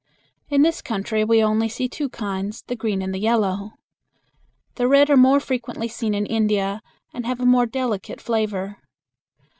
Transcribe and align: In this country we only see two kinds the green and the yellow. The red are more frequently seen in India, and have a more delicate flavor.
In 0.49 0.63
this 0.63 0.81
country 0.81 1.23
we 1.23 1.43
only 1.43 1.69
see 1.69 1.87
two 1.87 2.09
kinds 2.09 2.63
the 2.63 2.75
green 2.75 3.03
and 3.03 3.13
the 3.13 3.19
yellow. 3.19 3.73
The 4.73 4.87
red 4.87 5.11
are 5.11 5.15
more 5.15 5.39
frequently 5.39 5.87
seen 5.87 6.15
in 6.15 6.25
India, 6.25 6.81
and 7.13 7.23
have 7.27 7.39
a 7.39 7.45
more 7.45 7.67
delicate 7.67 8.19
flavor. 8.19 8.77